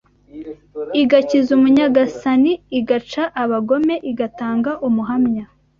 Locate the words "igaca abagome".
2.79-3.95